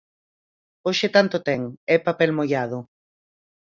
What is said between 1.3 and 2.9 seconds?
ten, é papel mollado.